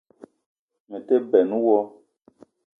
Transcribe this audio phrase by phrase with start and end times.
[0.89, 1.77] Me te benn wo